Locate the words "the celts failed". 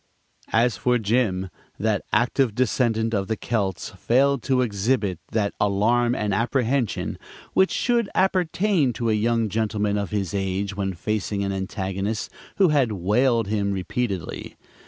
3.27-4.41